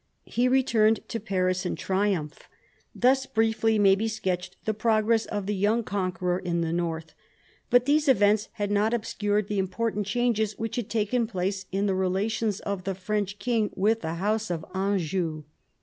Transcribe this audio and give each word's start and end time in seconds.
He 0.25 0.47
returned 0.47 1.07
to 1.09 1.19
Paris 1.19 1.63
in 1.63 1.75
triumph. 1.75 2.49
Thus 2.95 3.27
briefly 3.27 3.77
may 3.77 3.93
be 3.93 4.07
sketched 4.07 4.57
the 4.65 4.73
progress 4.73 5.27
of 5.27 5.45
the 5.45 5.53
young 5.53 5.83
con 5.83 6.11
queror 6.11 6.41
in 6.43 6.61
the 6.61 6.73
north. 6.73 7.13
But 7.69 7.85
these 7.85 8.07
events 8.07 8.49
had 8.53 8.71
not 8.71 8.95
obscured 8.95 9.47
the 9.47 9.59
important 9.59 10.07
changes 10.07 10.57
which 10.57 10.77
had 10.77 10.89
taken 10.89 11.27
place 11.27 11.67
in 11.71 11.85
the 11.85 11.93
relations 11.93 12.61
of 12.61 12.83
the 12.83 12.95
French 12.95 13.37
king 13.37 13.69
with 13.75 14.01
the 14.01 14.15
house 14.15 14.49
of 14.49 14.65
Anjou. 14.73 15.43